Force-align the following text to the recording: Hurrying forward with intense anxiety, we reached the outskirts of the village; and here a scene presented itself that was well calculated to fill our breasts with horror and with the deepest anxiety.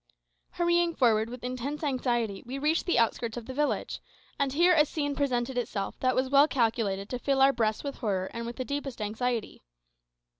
Hurrying 0.53 0.95
forward 0.95 1.29
with 1.29 1.43
intense 1.43 1.83
anxiety, 1.83 2.41
we 2.43 2.57
reached 2.57 2.87
the 2.87 2.97
outskirts 2.97 3.37
of 3.37 3.45
the 3.45 3.53
village; 3.53 3.99
and 4.39 4.51
here 4.51 4.73
a 4.73 4.83
scene 4.83 5.15
presented 5.15 5.59
itself 5.59 5.99
that 5.99 6.15
was 6.15 6.27
well 6.27 6.47
calculated 6.47 7.07
to 7.09 7.19
fill 7.19 7.39
our 7.39 7.53
breasts 7.53 7.83
with 7.83 7.97
horror 7.97 8.31
and 8.33 8.47
with 8.47 8.55
the 8.55 8.65
deepest 8.65 8.99
anxiety. 8.99 9.61